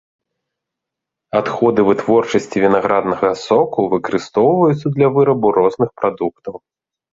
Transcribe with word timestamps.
Адходы 1.39 1.79
вытворчасці 1.89 2.55
вінаграднага 2.65 3.29
соку 3.45 3.87
выкарыстоўваюцца 3.93 4.87
для 4.99 5.07
вырабу 5.21 5.55
розных 5.61 5.89
прадуктаў. 6.03 6.55